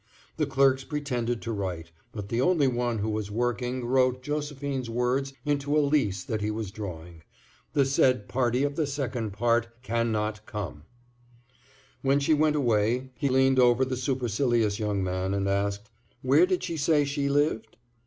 [0.37, 5.33] The clerks pretended to write, but the only one who was working wrote Josephine's words
[5.45, 10.85] into a lease that he was drawing—"the said party of the second part cannot come."
[12.01, 15.87] When she went away, he leaned over the supercilious young man and asked:
[16.23, 17.77] "Where did she say she lived?"